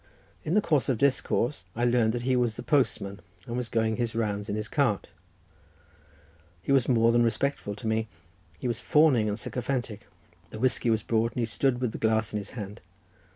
[0.43, 3.97] In the course of discourse I learned that he was the postman, and was going
[3.97, 5.11] his rounds in his cart—he
[6.71, 8.07] was more than respectful to me,
[8.57, 10.07] he was fawning and sycophantic.
[10.49, 12.81] The whiskey was brought, and he stood with the glass in his hand.